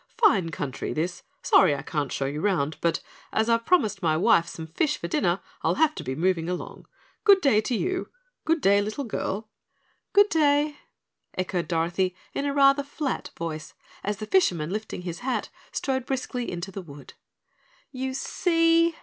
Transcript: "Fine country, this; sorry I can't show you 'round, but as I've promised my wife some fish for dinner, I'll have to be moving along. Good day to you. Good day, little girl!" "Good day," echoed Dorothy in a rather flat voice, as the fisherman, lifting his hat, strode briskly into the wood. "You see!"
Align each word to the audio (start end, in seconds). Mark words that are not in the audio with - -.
"Fine 0.17 0.49
country, 0.49 0.93
this; 0.93 1.21
sorry 1.43 1.75
I 1.75 1.83
can't 1.83 2.11
show 2.11 2.25
you 2.25 2.41
'round, 2.41 2.75
but 2.81 3.03
as 3.31 3.49
I've 3.49 3.67
promised 3.67 4.01
my 4.01 4.17
wife 4.17 4.47
some 4.47 4.65
fish 4.65 4.97
for 4.97 5.07
dinner, 5.07 5.41
I'll 5.61 5.75
have 5.75 5.93
to 5.93 6.03
be 6.03 6.15
moving 6.15 6.49
along. 6.49 6.87
Good 7.23 7.39
day 7.39 7.61
to 7.61 7.75
you. 7.75 8.09
Good 8.43 8.61
day, 8.61 8.81
little 8.81 9.03
girl!" 9.03 9.51
"Good 10.11 10.29
day," 10.29 10.77
echoed 11.37 11.67
Dorothy 11.67 12.15
in 12.33 12.45
a 12.45 12.51
rather 12.55 12.81
flat 12.81 13.29
voice, 13.37 13.75
as 14.03 14.17
the 14.17 14.25
fisherman, 14.25 14.71
lifting 14.71 15.03
his 15.03 15.19
hat, 15.19 15.49
strode 15.71 16.07
briskly 16.07 16.49
into 16.49 16.71
the 16.71 16.81
wood. 16.81 17.13
"You 17.91 18.15
see!" 18.15 18.95